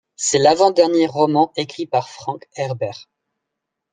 [0.15, 3.07] C'est l'avant-dernier roman écrit par Frank Herbert.